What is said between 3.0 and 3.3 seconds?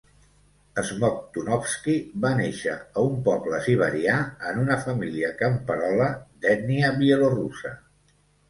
un